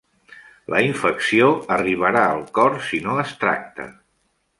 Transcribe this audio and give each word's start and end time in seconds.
La 0.73 0.79
infecció 0.85 1.49
arribarà 1.75 2.23
al 2.29 2.41
cor 2.59 2.79
si 2.87 3.03
no 3.09 3.19
es 3.25 3.35
tracta. 3.45 3.87